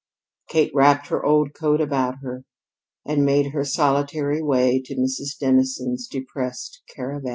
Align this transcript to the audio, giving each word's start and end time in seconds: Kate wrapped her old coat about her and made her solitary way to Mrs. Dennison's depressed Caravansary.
Kate 0.49 0.71
wrapped 0.73 1.09
her 1.09 1.23
old 1.23 1.53
coat 1.53 1.79
about 1.79 2.23
her 2.23 2.43
and 3.05 3.23
made 3.23 3.51
her 3.51 3.63
solitary 3.63 4.41
way 4.41 4.81
to 4.83 4.95
Mrs. 4.95 5.37
Dennison's 5.39 6.07
depressed 6.07 6.81
Caravansary. 6.97 7.29